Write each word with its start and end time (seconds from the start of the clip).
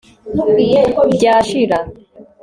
Byashira 1.13 1.79